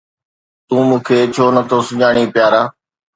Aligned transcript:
تون 0.67 0.81
مون 0.89 0.99
کي 1.07 1.17
ڇو 1.33 1.45
نٿو 1.55 1.79
سڃاڻين 1.87 2.27
پيارا؟ 2.35 2.61